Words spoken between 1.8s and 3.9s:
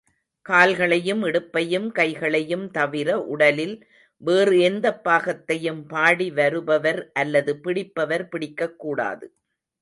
கைகளையும் தவிர, உடலில்